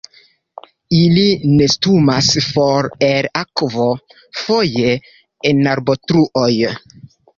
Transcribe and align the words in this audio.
Ili 0.99 1.25
nestumas 1.59 2.29
for 2.47 2.89
el 3.09 3.29
akvo, 3.41 3.87
foje 4.47 4.95
en 5.53 5.65
arbotruoj. 5.75 6.51